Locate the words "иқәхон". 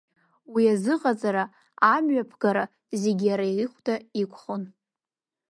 4.21-4.63